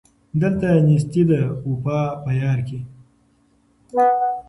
دلته 0.41 0.67
نېستي 0.87 1.23
ده 1.29 1.41
وفا 1.69 2.01
په 2.23 2.31
یار 2.41 2.59
کي 2.67 2.79